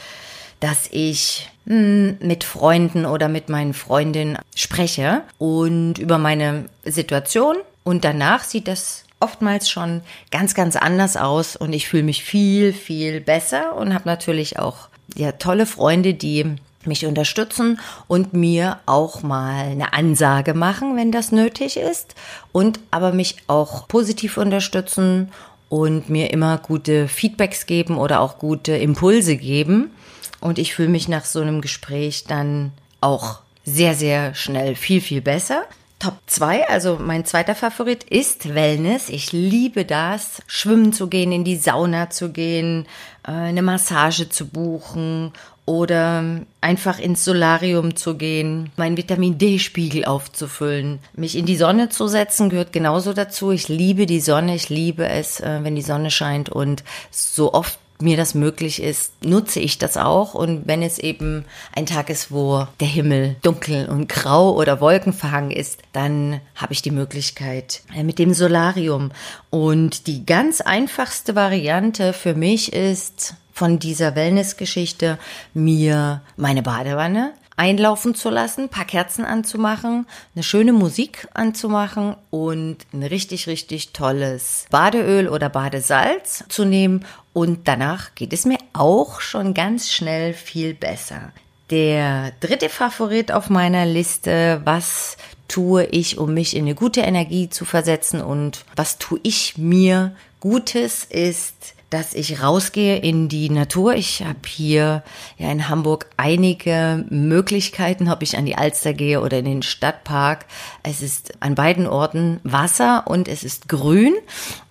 dass 0.60 0.90
ich 0.92 1.50
hm, 1.66 2.18
mit 2.20 2.44
Freunden 2.44 3.06
oder 3.06 3.30
mit 3.30 3.48
meinen 3.48 3.74
Freundinnen 3.74 4.38
spreche 4.56 5.22
und 5.38 6.00
über 6.00 6.18
meine 6.18 6.66
Situation 6.84 7.56
und 7.86 8.04
danach 8.04 8.44
sieht 8.44 8.68
das 8.68 9.03
oftmals 9.24 9.70
schon 9.70 10.02
ganz, 10.32 10.54
ganz 10.54 10.76
anders 10.76 11.18
aus 11.18 11.56
und 11.56 11.74
ich 11.74 11.88
fühle 11.88 12.04
mich 12.04 12.24
viel, 12.24 12.74
viel 12.74 13.22
besser 13.22 13.76
und 13.76 13.94
habe 13.94 14.08
natürlich 14.08 14.60
auch 14.60 14.90
ja, 15.16 15.32
tolle 15.32 15.66
Freunde, 15.66 16.14
die 16.14 16.56
mich 16.86 17.06
unterstützen 17.06 17.80
und 18.08 18.34
mir 18.34 18.80
auch 18.86 19.24
mal 19.24 19.68
eine 19.68 19.94
Ansage 19.94 20.54
machen, 20.54 20.98
wenn 20.98 21.12
das 21.12 21.32
nötig 21.32 21.78
ist 21.78 22.16
und 22.52 22.80
aber 22.92 23.14
mich 23.14 23.38
auch 23.48 23.88
positiv 23.88 24.38
unterstützen 24.38 25.32
und 25.70 26.10
mir 26.10 26.32
immer 26.32 26.58
gute 26.58 27.08
Feedbacks 27.08 27.66
geben 27.66 27.98
oder 27.98 28.20
auch 28.20 28.38
gute 28.38 28.74
Impulse 28.74 29.38
geben. 29.38 29.92
Und 30.40 30.60
ich 30.60 30.76
fühle 30.76 30.90
mich 30.90 31.08
nach 31.08 31.26
so 31.26 31.42
einem 31.42 31.62
Gespräch 31.62 32.26
dann 32.26 32.74
auch 33.02 33.40
sehr, 33.64 33.96
sehr 33.96 34.36
schnell 34.36 34.76
viel, 34.76 35.02
viel 35.02 35.22
besser. 35.22 35.64
Top 36.04 36.18
2, 36.28 36.68
also 36.68 36.98
mein 37.00 37.24
zweiter 37.24 37.56
Favorit 37.56 38.04
ist 38.04 38.54
Wellness. 38.54 39.08
Ich 39.08 39.32
liebe 39.32 39.86
das, 39.86 40.42
schwimmen 40.48 40.92
zu 40.92 41.08
gehen, 41.08 41.32
in 41.32 41.46
die 41.46 41.56
Sauna 41.56 42.10
zu 42.10 42.34
gehen, 42.34 42.88
äh, 43.26 43.32
eine 43.32 43.62
Massage 43.62 44.28
zu 44.28 44.48
buchen 44.48 45.32
oder 45.66 46.42
einfach 46.60 47.00
ins 47.00 47.24
Solarium 47.24 47.96
zu 47.96 48.18
gehen, 48.18 48.70
meinen 48.76 48.98
Vitamin 48.98 49.38
D-Spiegel 49.38 50.04
aufzufüllen. 50.04 51.00
Mich 51.14 51.38
in 51.38 51.46
die 51.46 51.56
Sonne 51.56 51.88
zu 51.88 52.10
setzen 52.10 52.50
gehört 52.50 52.74
genauso 52.74 53.14
dazu. 53.14 53.52
Ich 53.52 53.70
liebe 53.70 54.06
die 54.06 54.20
Sonne, 54.20 54.56
ich 54.56 54.68
liebe 54.68 55.08
es, 55.08 55.40
äh, 55.40 55.60
wenn 55.64 55.78
die 55.78 55.82
Sonne 55.82 56.12
scheint 56.12 56.50
und 56.50 56.84
so 57.12 57.54
oft 57.54 57.80
mir 58.00 58.18
das 58.18 58.34
möglich 58.34 58.82
ist, 58.82 59.14
nutze 59.24 59.60
ich 59.60 59.78
das 59.78 59.98
auch. 59.98 60.34
Und 60.34 60.68
wenn 60.68 60.82
es 60.82 61.00
eben 61.00 61.46
ein 61.76 61.86
Tag 61.86 62.10
ist, 62.10 62.32
wo 62.32 62.68
der 62.80 62.88
Himmel 62.88 63.36
dunkel 63.42 63.88
und 63.88 64.10
grau 64.10 64.54
oder 64.54 64.82
wolkenverhangen 64.82 65.52
ist, 65.52 65.80
dann 65.94 66.42
habe 66.56 66.74
ich 66.74 66.82
die 66.82 66.92
Möglichkeit 66.92 67.82
äh, 67.96 68.04
mit 68.04 68.20
dem 68.20 68.34
Solarium. 68.34 69.12
Und 69.50 70.08
die 70.08 70.26
ganz 70.26 70.62
einfachste 70.62 71.36
Variante 71.36 72.14
für 72.14 72.36
mich 72.36 72.74
ist, 72.74 73.36
von 73.54 73.78
dieser 73.78 74.16
Wellness-Geschichte 74.16 75.20
mir 75.54 76.22
meine 76.38 76.64
Badewanne 76.64 77.34
einlaufen 77.56 78.16
zu 78.16 78.30
lassen, 78.30 78.70
paar 78.70 78.86
Kerzen 78.86 79.26
anzumachen, 79.26 80.06
eine 80.36 80.44
schöne 80.44 80.74
Musik 80.74 81.28
anzumachen 81.34 82.16
und 82.30 82.78
ein 82.94 83.04
richtig, 83.04 83.48
richtig 83.48 83.94
tolles 83.94 84.66
Badeöl 84.70 85.30
oder 85.30 85.50
Badesalz 85.50 86.44
zu 86.50 86.66
nehmen. 86.66 87.06
Und 87.34 87.68
danach 87.68 88.16
geht 88.16 88.34
es 88.34 88.46
mir 88.46 88.58
auch 88.74 89.22
schon 89.22 89.54
ganz 89.54 89.92
schnell 89.92 90.34
viel 90.34 90.74
besser. 90.74 91.32
Der 91.70 92.32
dritte 92.40 92.70
Favorit 92.70 93.32
auf 93.32 93.50
meiner 93.50 93.86
Liste, 93.86 94.62
was 94.66 95.18
tue 95.48 95.86
ich, 95.86 96.18
um 96.18 96.34
mich 96.34 96.56
in 96.56 96.66
eine 96.66 96.76
gute 96.76 97.02
Energie 97.02 97.50
zu 97.50 97.66
versetzen 97.66 98.22
und 98.22 98.66
was 98.76 98.98
tue 98.98 99.20
ich 99.24 99.58
mir 99.58 100.16
Gutes, 100.40 101.06
ist 101.06 101.73
dass 101.94 102.16
ich 102.16 102.42
rausgehe 102.42 102.98
in 102.98 103.30
die 103.30 103.52
Natur. 103.52 103.94
Ich 103.94 104.24
habe 104.24 104.40
hier 104.48 105.04
ja 105.38 105.52
in 105.52 105.70
Hamburg 105.70 106.08
einige 106.18 107.06
Möglichkeiten, 107.10 108.10
ob 108.10 108.24
ich 108.24 108.36
an 108.36 108.48
die 108.48 108.56
Alster 108.56 108.94
gehe 108.94 109.22
oder 109.22 109.38
in 109.38 109.46
den 109.46 109.62
Stadtpark. 109.62 110.48
Es 110.82 111.04
ist 111.04 111.34
an 111.40 111.54
beiden 111.54 111.86
Orten 111.86 112.40
Wasser 112.44 113.04
und 113.06 113.28
es 113.28 113.44
ist 113.44 113.70
grün 113.70 114.16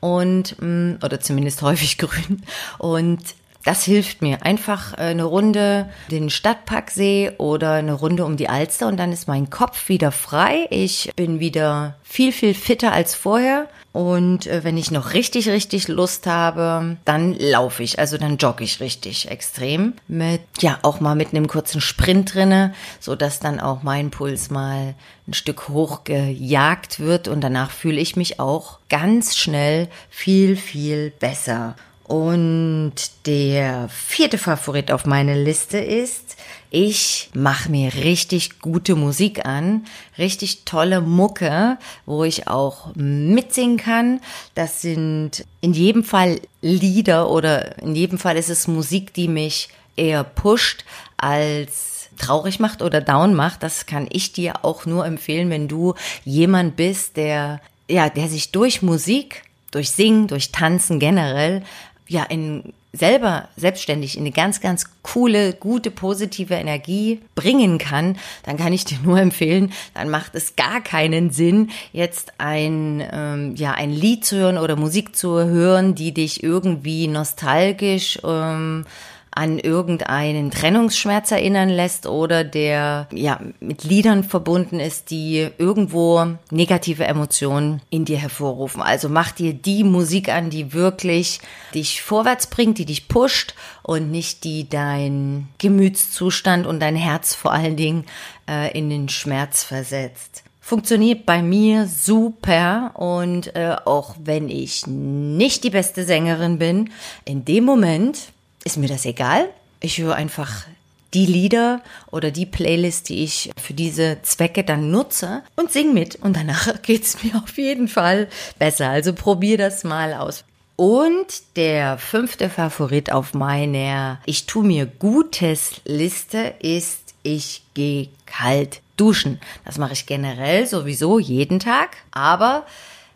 und 0.00 0.56
mm, 0.60 0.94
oder 1.04 1.20
zumindest 1.20 1.62
häufig 1.62 1.96
grün 1.96 2.42
und 2.78 3.20
das 3.64 3.84
hilft 3.84 4.22
mir. 4.22 4.44
Einfach 4.44 4.94
äh, 4.94 5.02
eine 5.02 5.24
Runde 5.24 5.88
den 6.10 6.30
Stadtparksee 6.30 7.32
oder 7.38 7.72
eine 7.72 7.94
Runde 7.94 8.24
um 8.24 8.36
die 8.36 8.48
Alster 8.48 8.88
und 8.88 8.96
dann 8.96 9.12
ist 9.12 9.28
mein 9.28 9.50
Kopf 9.50 9.88
wieder 9.88 10.12
frei. 10.12 10.66
Ich 10.70 11.10
bin 11.16 11.40
wieder 11.40 11.96
viel, 12.02 12.32
viel 12.32 12.54
fitter 12.54 12.92
als 12.92 13.14
vorher 13.14 13.68
und 13.92 14.46
äh, 14.46 14.64
wenn 14.64 14.78
ich 14.78 14.90
noch 14.90 15.12
richtig, 15.12 15.48
richtig 15.48 15.88
Lust 15.88 16.26
habe, 16.26 16.96
dann 17.04 17.34
laufe 17.34 17.82
ich, 17.82 17.98
also 17.98 18.16
dann 18.16 18.38
jogge 18.38 18.64
ich 18.64 18.80
richtig 18.80 19.30
extrem. 19.30 19.94
Mit, 20.08 20.40
ja, 20.60 20.78
auch 20.82 21.00
mal 21.00 21.14
mit 21.14 21.30
einem 21.30 21.46
kurzen 21.46 21.80
Sprint 21.80 22.34
drinne, 22.34 22.72
so 23.00 23.14
dass 23.16 23.38
dann 23.38 23.60
auch 23.60 23.82
mein 23.82 24.10
Puls 24.10 24.50
mal 24.50 24.94
ein 25.28 25.34
Stück 25.34 25.68
hoch 25.68 26.04
gejagt 26.04 27.00
wird 27.00 27.28
und 27.28 27.42
danach 27.42 27.70
fühle 27.70 28.00
ich 28.00 28.16
mich 28.16 28.40
auch 28.40 28.78
ganz 28.88 29.36
schnell 29.36 29.88
viel, 30.08 30.56
viel 30.56 31.10
besser. 31.10 31.76
Und 32.04 32.94
der 33.26 33.88
vierte 33.88 34.36
Favorit 34.36 34.90
auf 34.90 35.06
meiner 35.06 35.36
Liste 35.36 35.78
ist, 35.78 36.36
ich 36.70 37.30
mache 37.34 37.70
mir 37.70 37.92
richtig 37.94 38.60
gute 38.60 38.96
Musik 38.96 39.46
an, 39.46 39.84
richtig 40.18 40.64
tolle 40.64 41.00
Mucke, 41.00 41.78
wo 42.04 42.24
ich 42.24 42.48
auch 42.48 42.94
mitsingen 42.94 43.76
kann. 43.76 44.20
Das 44.54 44.82
sind 44.82 45.44
in 45.60 45.74
jedem 45.74 46.02
Fall 46.02 46.40
Lieder 46.60 47.30
oder 47.30 47.78
in 47.78 47.94
jedem 47.94 48.18
Fall 48.18 48.36
ist 48.36 48.50
es 48.50 48.68
Musik, 48.68 49.14
die 49.14 49.28
mich 49.28 49.68
eher 49.96 50.24
pusht 50.24 50.84
als 51.16 52.08
traurig 52.18 52.58
macht 52.58 52.82
oder 52.82 53.00
down 53.00 53.34
macht. 53.34 53.62
Das 53.62 53.86
kann 53.86 54.08
ich 54.10 54.32
dir 54.32 54.64
auch 54.64 54.86
nur 54.86 55.06
empfehlen, 55.06 55.50
wenn 55.50 55.68
du 55.68 55.94
jemand 56.24 56.76
bist, 56.76 57.16
der 57.16 57.60
ja, 57.88 58.08
der 58.08 58.28
sich 58.28 58.52
durch 58.52 58.80
Musik 58.80 59.42
durch 59.72 59.90
Singen, 59.90 60.28
durch 60.28 60.52
Tanzen 60.52 61.00
generell 61.00 61.64
ja 62.12 62.24
in 62.24 62.72
selber 62.92 63.48
selbstständig 63.56 64.16
in 64.16 64.22
eine 64.22 64.32
ganz, 64.32 64.60
ganz 64.60 64.84
coole, 65.02 65.54
gute, 65.54 65.90
positive 65.90 66.54
Energie 66.54 67.20
bringen 67.34 67.78
kann, 67.78 68.18
dann 68.42 68.58
kann 68.58 68.72
ich 68.74 68.84
dir 68.84 68.98
nur 69.02 69.18
empfehlen, 69.20 69.72
dann 69.94 70.10
macht 70.10 70.34
es 70.34 70.56
gar 70.56 70.82
keinen 70.82 71.30
Sinn, 71.30 71.70
jetzt 71.92 72.34
ein, 72.38 73.02
ähm, 73.10 73.54
ja, 73.56 73.72
ein 73.72 73.90
Lied 73.90 74.24
zu 74.24 74.36
hören 74.36 74.58
oder 74.58 74.76
Musik 74.76 75.16
zu 75.16 75.42
hören, 75.42 75.94
die 75.94 76.12
dich 76.12 76.42
irgendwie 76.42 77.08
nostalgisch 77.08 78.18
ähm, 78.24 78.84
an 79.34 79.58
irgendeinen 79.58 80.50
Trennungsschmerz 80.50 81.30
erinnern 81.30 81.70
lässt 81.70 82.06
oder 82.06 82.44
der 82.44 83.08
ja 83.12 83.40
mit 83.60 83.84
Liedern 83.84 84.24
verbunden 84.24 84.78
ist, 84.78 85.10
die 85.10 85.48
irgendwo 85.56 86.26
negative 86.50 87.04
Emotionen 87.04 87.80
in 87.88 88.04
dir 88.04 88.18
hervorrufen. 88.18 88.82
Also 88.82 89.08
mach 89.08 89.32
dir 89.32 89.54
die 89.54 89.84
Musik 89.84 90.28
an, 90.28 90.50
die 90.50 90.74
wirklich 90.74 91.40
dich 91.74 92.02
vorwärts 92.02 92.46
bringt, 92.46 92.78
die 92.78 92.84
dich 92.84 93.08
pusht 93.08 93.54
und 93.82 94.10
nicht 94.10 94.44
die 94.44 94.68
dein 94.68 95.48
Gemütszustand 95.58 96.66
und 96.66 96.80
dein 96.80 96.96
Herz 96.96 97.34
vor 97.34 97.52
allen 97.52 97.76
Dingen 97.76 98.04
äh, 98.48 98.76
in 98.76 98.90
den 98.90 99.08
Schmerz 99.08 99.64
versetzt 99.64 100.44
funktioniert 100.64 101.26
bei 101.26 101.42
mir 101.42 101.88
super 101.88 102.92
und 102.94 103.54
äh, 103.56 103.76
auch 103.84 104.14
wenn 104.22 104.48
ich 104.48 104.86
nicht 104.86 105.64
die 105.64 105.70
beste 105.70 106.04
Sängerin 106.04 106.58
bin, 106.58 106.90
in 107.24 107.44
dem 107.44 107.64
Moment 107.64 108.32
ist 108.64 108.76
mir 108.76 108.88
das 108.88 109.04
egal. 109.04 109.48
Ich 109.80 109.98
höre 109.98 110.14
einfach 110.14 110.66
die 111.14 111.26
Lieder 111.26 111.82
oder 112.10 112.30
die 112.30 112.46
Playlist, 112.46 113.08
die 113.08 113.22
ich 113.22 113.50
für 113.60 113.74
diese 113.74 114.18
Zwecke 114.22 114.64
dann 114.64 114.90
nutze 114.90 115.42
und 115.56 115.70
sing 115.72 115.92
mit. 115.92 116.16
Und 116.16 116.36
danach 116.36 116.68
geht's 116.82 117.22
mir 117.22 117.36
auf 117.42 117.56
jeden 117.58 117.88
Fall 117.88 118.28
besser. 118.58 118.88
Also 118.88 119.12
probier 119.12 119.58
das 119.58 119.84
mal 119.84 120.14
aus. 120.14 120.44
Und 120.76 121.56
der 121.56 121.98
fünfte 121.98 122.48
Favorit 122.48 123.12
auf 123.12 123.34
meiner 123.34 124.20
Ich 124.24 124.46
tu 124.46 124.62
mir 124.62 124.86
Gutes 124.86 125.80
Liste 125.84 126.54
ist, 126.60 127.14
ich 127.22 127.62
gehe 127.74 128.08
kalt 128.26 128.80
duschen. 128.96 129.38
Das 129.64 129.78
mache 129.78 129.92
ich 129.92 130.06
generell 130.06 130.66
sowieso 130.66 131.18
jeden 131.18 131.60
Tag. 131.60 131.96
Aber 132.10 132.66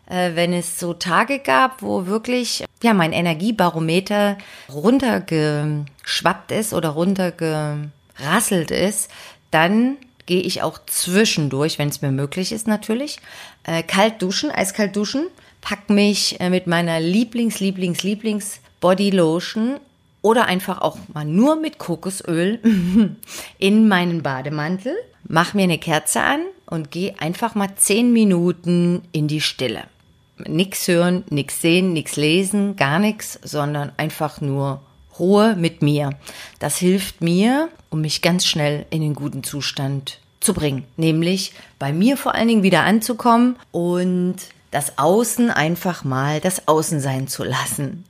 wenn 0.09 0.53
es 0.53 0.79
so 0.79 0.93
Tage 0.93 1.39
gab, 1.39 1.81
wo 1.81 2.05
wirklich 2.05 2.63
ja 2.81 2.93
mein 2.93 3.11
Energiebarometer 3.11 4.37
runtergeschwappt 4.69 6.51
ist 6.51 6.73
oder 6.73 6.89
runtergerasselt 6.89 8.71
ist, 8.71 9.11
dann 9.51 9.97
gehe 10.27 10.41
ich 10.41 10.61
auch 10.61 10.79
zwischendurch, 10.85 11.79
wenn 11.79 11.89
es 11.89 12.01
mir 12.01 12.11
möglich 12.11 12.51
ist 12.51 12.67
natürlich, 12.67 13.17
äh, 13.63 13.81
kalt 13.81 14.21
duschen, 14.21 14.51
eiskalt 14.51 14.95
duschen, 14.95 15.25
pack 15.61 15.89
mich 15.89 16.39
äh, 16.39 16.49
mit 16.49 16.67
meiner 16.67 16.99
Lieblings, 16.99 17.59
Lieblings, 17.59 18.03
Lieblings 18.03 18.59
Body 18.79 19.09
Lotion 19.09 19.79
oder 20.21 20.45
einfach 20.45 20.81
auch 20.81 20.97
mal 21.13 21.25
nur 21.25 21.55
mit 21.55 21.79
Kokosöl 21.79 22.59
in 23.57 23.87
meinen 23.87 24.21
Bademantel, 24.21 24.95
mach 25.27 25.53
mir 25.53 25.63
eine 25.63 25.79
Kerze 25.79 26.21
an 26.21 26.41
und 26.65 26.91
gehe 26.91 27.19
einfach 27.19 27.55
mal 27.55 27.75
zehn 27.75 28.11
Minuten 28.13 29.01
in 29.13 29.27
die 29.27 29.41
Stille 29.41 29.85
nichts 30.45 30.87
hören, 30.87 31.23
nichts 31.29 31.61
sehen, 31.61 31.93
nichts 31.93 32.15
lesen, 32.15 32.75
gar 32.75 32.99
nichts, 32.99 33.39
sondern 33.43 33.91
einfach 33.97 34.41
nur 34.41 34.81
Ruhe 35.19 35.55
mit 35.55 35.81
mir. 35.81 36.11
Das 36.59 36.77
hilft 36.77 37.21
mir, 37.21 37.69
um 37.89 38.01
mich 38.01 38.21
ganz 38.21 38.45
schnell 38.45 38.85
in 38.89 39.01
den 39.01 39.15
guten 39.15 39.43
Zustand 39.43 40.19
zu 40.39 40.53
bringen. 40.53 40.85
Nämlich 40.95 41.53
bei 41.79 41.91
mir 41.91 42.17
vor 42.17 42.35
allen 42.35 42.47
Dingen 42.47 42.63
wieder 42.63 42.83
anzukommen 42.83 43.57
und 43.71 44.35
das 44.71 44.97
Außen 44.97 45.49
einfach 45.49 46.03
mal 46.03 46.39
das 46.39 46.67
Außen 46.67 46.99
sein 46.99 47.27
zu 47.27 47.43
lassen. 47.43 48.03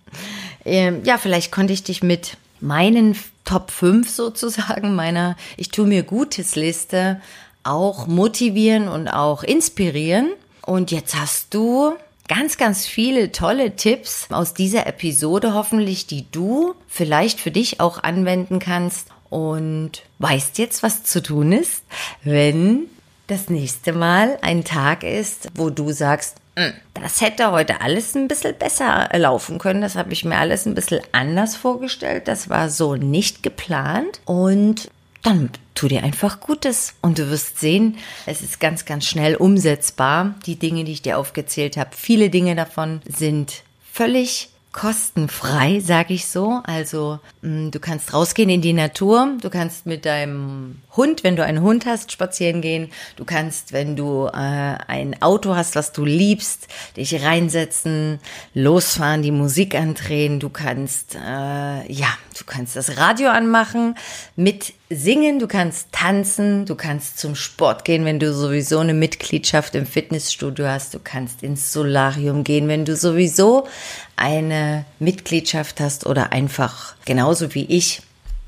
Ähm, 0.66 1.02
ja, 1.06 1.18
vielleicht 1.18 1.52
konnte 1.52 1.74
ich 1.74 1.84
dich 1.84 2.04
mit 2.04 2.38
meinen 2.60 3.16
Top 3.46 3.72
5 3.72 4.10
sozusagen, 4.16 4.96
meiner 4.96 5.36
Ich 5.56 5.70
tue 5.70 5.88
mir 5.88 6.04
Gutes 6.04 6.56
Liste 6.56 7.22
auch 7.64 8.08
motivieren 8.08 8.88
und 8.88 9.10
auch 9.10 9.44
inspirieren. 9.44 10.32
Und 10.66 10.92
jetzt 10.92 11.16
hast 11.16 11.54
du 11.54 11.94
ganz, 12.28 12.58
ganz 12.58 12.86
viele 12.86 13.32
tolle 13.32 13.76
Tipps 13.76 14.28
aus 14.32 14.54
dieser 14.54 14.88
Episode 14.88 15.54
hoffentlich, 15.54 16.08
die 16.08 16.26
du 16.32 16.76
vielleicht 16.88 17.40
für 17.40 17.52
dich 17.52 17.80
auch 17.80 18.04
anwenden 18.04 18.60
kannst 18.60 19.08
und 19.30 20.04
weißt 20.20 20.58
jetzt, 20.58 20.84
was 20.84 21.04
zu 21.04 21.22
tun 21.22 21.52
ist, 21.52 21.84
wenn 22.24 22.88
das 23.28 23.50
nächste 23.50 23.94
Mal 23.94 24.38
ein 24.42 24.64
Tag 24.64 25.04
ist, 25.04 25.50
wo 25.56 25.70
du 25.70 25.92
sagst, 25.92 26.38
hm, 26.58 26.74
das 26.96 27.22
hätte 27.22 27.52
heute 27.52 27.82
alles 27.82 28.16
ein 28.16 28.28
bisschen 28.28 28.58
besser 28.58 29.10
laufen 29.14 29.60
können. 29.60 29.82
Das 29.82 29.96
habe 29.96 30.14
ich 30.14 30.26
mir 30.26 30.38
alles 30.38 30.66
ein 30.66 30.74
bisschen 30.74 31.02
anders 31.12 31.56
vorgestellt. 31.56 32.28
Das 32.28 32.50
war 32.50 32.70
so 32.70 32.96
nicht 32.96 33.44
geplant. 33.44 34.22
Und 34.26 34.90
dann 35.28 35.50
tu 35.76 35.90
dir 35.90 36.04
einfach 36.04 36.40
Gutes 36.40 36.94
und 37.02 37.20
du 37.20 37.30
wirst 37.30 37.60
sehen, 37.60 37.98
es 38.26 38.42
ist 38.42 38.62
ganz, 38.62 38.86
ganz 38.86 39.06
schnell 39.06 39.36
umsetzbar. 39.36 40.36
Die 40.46 40.56
Dinge, 40.56 40.86
die 40.86 40.94
ich 40.94 41.02
dir 41.02 41.18
aufgezählt 41.18 41.76
habe, 41.76 41.90
viele 41.94 42.30
Dinge 42.30 42.56
davon 42.56 43.02
sind 43.06 43.64
völlig 43.92 44.50
kostenfrei, 44.78 45.80
sage 45.80 46.14
ich 46.14 46.28
so. 46.28 46.62
Also 46.64 47.20
mm, 47.42 47.72
du 47.72 47.80
kannst 47.80 48.14
rausgehen 48.14 48.50
in 48.50 48.62
die 48.62 48.74
Natur, 48.74 49.36
du 49.42 49.50
kannst 49.50 49.88
mit 49.88 50.06
deinem 50.06 50.82
Hund, 50.96 51.24
wenn 51.24 51.36
du 51.36 51.44
einen 51.44 51.62
Hund 51.62 51.88
hast, 51.88 52.12
spazieren 52.12 52.62
gehen. 52.62 52.90
Du 53.16 53.26
kannst, 53.26 53.74
wenn 53.74 53.96
du 53.96 54.28
äh, 54.28 54.32
ein 54.36 55.20
Auto 55.22 55.56
hast, 55.56 55.76
was 55.76 55.94
du 55.94 56.06
liebst, 56.06 56.68
dich 56.96 57.24
reinsetzen, 57.24 58.20
losfahren, 58.54 59.24
die 59.24 59.32
Musik 59.32 59.74
andrehen. 59.74 60.40
Du 60.40 60.50
kannst, 60.50 61.16
äh, 61.16 61.92
ja, 61.92 62.10
du 62.38 62.46
kannst 62.46 62.76
das 62.76 62.98
Radio 62.98 63.30
anmachen, 63.30 63.96
mit 64.36 64.74
singen, 64.90 65.40
du 65.40 65.48
kannst 65.48 65.92
tanzen, 65.92 66.66
du 66.66 66.76
kannst 66.76 67.20
zum 67.20 67.36
Sport 67.36 67.84
gehen, 67.84 68.06
wenn 68.06 68.20
du 68.20 68.34
sowieso 68.34 68.80
eine 68.80 68.94
Mitgliedschaft 68.94 69.76
im 69.76 69.86
Fitnessstudio 69.86 70.68
hast, 70.68 70.94
du 70.94 71.00
kannst 71.00 71.44
ins 71.44 71.74
Solarium 71.74 72.44
gehen, 72.44 72.68
wenn 72.68 72.86
du 72.86 72.96
sowieso 72.96 73.68
eine 74.16 74.86
Mitgliedschaft 75.00 75.80
hast 75.80 76.06
oder 76.06 76.32
einfach 76.32 76.96
genauso 77.06 77.54
wie 77.54 77.66
ich 77.66 78.02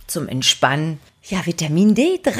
zum 0.07 0.27
Entspannen, 0.27 0.99
ja, 1.23 1.45
Vitamin 1.45 1.93
D3 1.93 2.31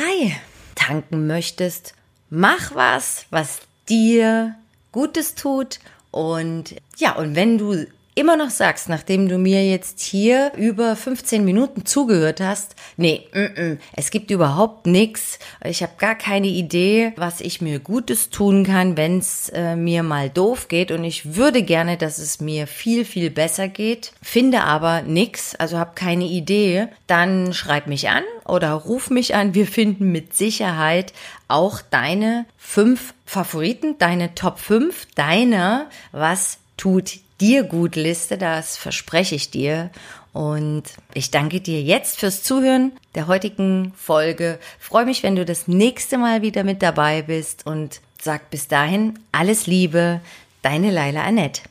tanken 0.75 1.27
möchtest. 1.27 1.94
Mach 2.29 2.74
was, 2.74 3.25
was 3.29 3.60
dir 3.89 4.56
Gutes 4.91 5.36
tut 5.36 5.79
und 6.12 6.75
ja, 6.98 7.15
und 7.15 7.36
wenn 7.36 7.58
du 7.58 7.86
immer 8.16 8.36
noch 8.36 8.50
sagst, 8.50 8.89
nachdem 8.89 9.30
du 9.30 9.38
mir 9.38 9.66
jetzt 9.66 10.01
hier 10.01 10.51
über 10.58 10.96
15 10.96 11.46
Minuten 11.46 11.86
zugehört 11.86 12.42
hast, 12.42 12.75
nee, 12.98 13.28
mm 13.34 13.38
-mm, 13.38 13.78
es 13.94 14.12
gibt 14.12 14.32
überhaupt 14.32 14.88
nichts, 14.88 15.39
ich 15.63 15.82
habe 15.82 15.94
gar 15.98 16.16
keine 16.16 16.48
Idee, 16.48 17.13
was 17.16 17.39
ich 17.39 17.62
mir 17.62 17.80
Gutes 17.80 18.30
tun 18.30 18.66
kann, 18.66 18.98
wenn 18.98 19.20
es 19.20 19.50
äh, 19.50 19.75
mir 19.75 20.04
mal 20.04 20.30
doof 20.30 20.68
geht. 20.68 20.92
Und 20.92 21.04
ich 21.04 21.36
würde 21.36 21.63
gerne, 21.63 21.98
dass 21.98 22.18
es 22.18 22.42
mir 22.42 22.68
viel, 22.68 23.06
viel 23.06 23.30
besser 23.30 23.68
geht, 23.68 24.12
finde 24.22 24.62
aber 24.63 25.01
nichts, 25.01 25.56
also 25.56 25.78
habe 25.78 25.92
keine 25.96 26.25
Idee, 26.25 26.88
dann 27.08 27.54
schreib 27.54 27.88
mich 27.88 28.10
an 28.10 28.24
oder 28.46 28.74
ruf 28.74 29.10
mich 29.10 29.36
an. 29.36 29.54
Wir 29.54 29.68
finden 29.68 30.12
mit 30.12 30.36
Sicherheit 30.36 31.13
auch 31.48 31.82
deine 31.82 32.46
fünf 32.58 33.13
Favoriten, 33.25 33.98
deine 33.98 34.36
Top 34.36 34.60
5 34.60 35.08
deiner, 35.16 35.88
was 36.12 36.58
tut 36.78 37.20
dir 37.41 37.63
gut 37.63 37.96
Liste, 37.96 38.38
das 38.38 38.77
verspreche 38.77 39.36
ich 39.36 39.51
dir. 39.51 39.89
Und 40.34 40.84
ich 41.13 41.31
danke 41.31 41.60
dir 41.60 41.81
jetzt 41.81 42.19
fürs 42.19 42.43
Zuhören 42.43 42.91
der 43.15 43.27
heutigen 43.27 43.93
Folge. 43.98 44.60
Freue 44.79 45.05
mich, 45.05 45.24
wenn 45.24 45.36
du 45.36 45.43
das 45.43 45.67
nächste 45.67 46.17
Mal 46.17 46.41
wieder 46.41 46.63
mit 46.63 46.81
dabei 46.81 47.24
bist 47.24 47.65
und 47.65 48.01
sag 48.22 48.50
bis 48.50 48.67
dahin 48.67 49.17
alles 49.31 49.65
Liebe, 49.65 50.22
deine 50.62 50.91
Laila 50.91 51.24
Annette. 51.24 51.62